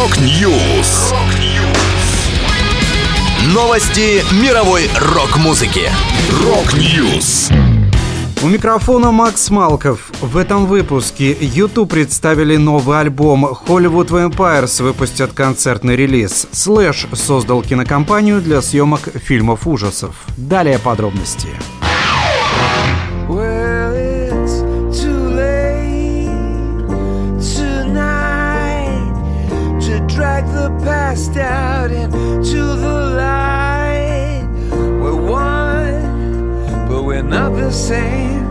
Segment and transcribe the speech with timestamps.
[0.00, 1.12] Rock News.
[3.52, 5.90] Новости мировой рок-музыки.
[6.42, 7.50] Rock News.
[8.42, 10.10] У микрофона Макс Малков.
[10.22, 16.46] В этом выпуске U2 представили новый альбом Hollywood Vampires выпустят концертный релиз.
[16.50, 20.14] Слэш создал кинокомпанию для съемок фильмов ужасов.
[20.38, 21.48] Далее подробности.
[21.48, 21.79] Well,
[31.10, 34.46] past out into the light.
[34.70, 38.44] We're one, but we're not the same.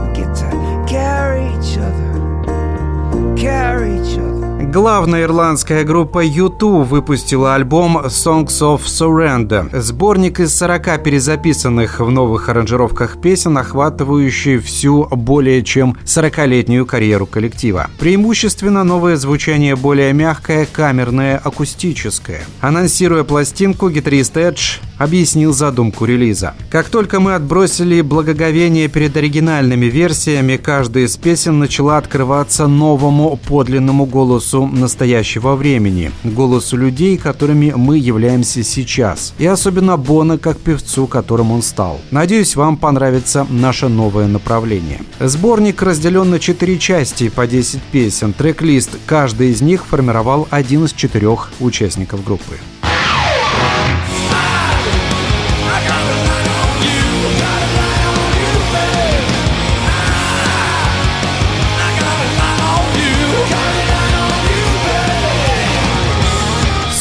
[0.00, 4.37] We get to carry each other, carry each other.
[4.70, 12.50] Главная ирландская группа U2 выпустила альбом Songs of Surrender, сборник из 40 перезаписанных в новых
[12.50, 17.88] аранжировках песен, охватывающий всю более чем 40-летнюю карьеру коллектива.
[17.98, 22.42] Преимущественно новое звучание более мягкое, камерное, акустическое.
[22.60, 26.54] Анонсируя пластинку, гитарист Эдж объяснил задумку релиза.
[26.70, 34.04] Как только мы отбросили благоговение перед оригинальными версиями, каждая из песен начала открываться новому подлинному
[34.04, 41.52] голосу настоящего времени, голосу людей, которыми мы являемся сейчас, и особенно Бона как певцу, которым
[41.52, 42.00] он стал.
[42.10, 45.00] Надеюсь, вам понравится наше новое направление.
[45.20, 48.32] Сборник разделен на четыре части по 10 песен.
[48.32, 52.56] Трек-лист каждый из них формировал один из четырех участников группы.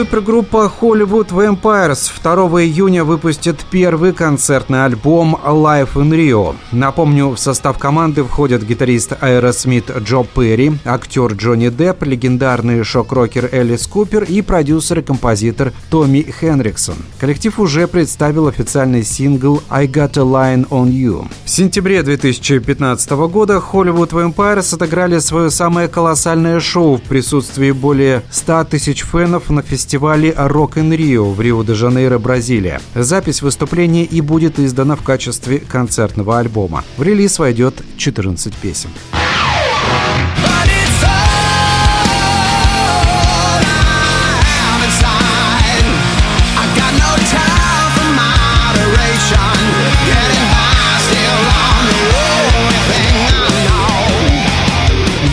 [0.00, 6.56] Супергруппа Hollywood Vampires 2 июня выпустит первый концертный альбом Live in Rio.
[6.72, 13.86] Напомню, в состав команды входят гитарист Аэросмит Джо Перри, актер Джонни Депп, легендарный шок-рокер Элис
[13.86, 16.96] Купер и продюсер и композитор Томми Хенриксон.
[17.18, 21.28] Коллектив уже представил официальный сингл I Got a Line on You.
[21.44, 28.64] В сентябре 2015 года Hollywood Vampires отыграли свое самое колоссальное шоу в присутствии более 100
[28.64, 32.80] тысяч фенов на фестивале Rock in Rio в Рио-де-Жанейро, Бразилия.
[32.94, 36.84] Запись выступления и будет издана в качестве концертного альбома.
[36.96, 38.90] В релиз войдет 14 песен.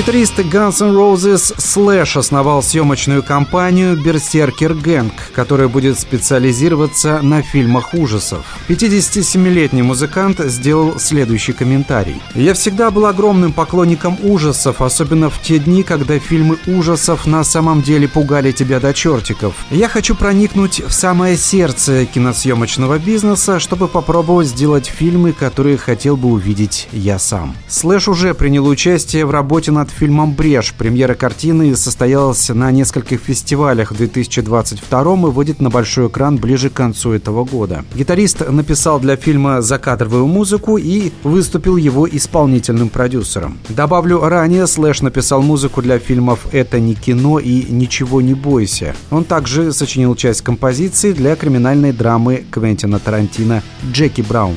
[0.00, 7.92] Гитарист Guns N' Roses Slash основал съемочную компанию Berserker Gang, которая будет специализироваться на фильмах
[7.92, 8.46] ужасов.
[8.68, 12.22] 57-летний музыкант сделал следующий комментарий.
[12.34, 17.82] «Я всегда был огромным поклонником ужасов, особенно в те дни, когда фильмы ужасов на самом
[17.82, 19.52] деле пугали тебя до чертиков.
[19.70, 26.30] Я хочу проникнуть в самое сердце киносъемочного бизнеса, чтобы попробовать сделать фильмы, которые хотел бы
[26.30, 27.54] увидеть я сам».
[27.68, 30.74] Слэш уже принял участие в работе над фильмом «Брешь».
[30.76, 36.74] Премьера картины состоялась на нескольких фестивалях в 2022 и выйдет на большой экран ближе к
[36.74, 37.84] концу этого года.
[37.94, 43.58] Гитарист написал для фильма закадровую музыку и выступил его исполнительным продюсером.
[43.68, 48.94] Добавлю, ранее Слэш написал музыку для фильмов «Это не кино» и «Ничего не бойся».
[49.10, 53.62] Он также сочинил часть композиции для криминальной драмы Квентина Тарантино
[53.92, 54.56] «Джеки Браун».